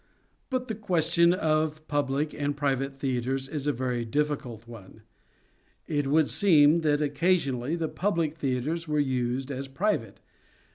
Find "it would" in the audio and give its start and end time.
5.85-6.27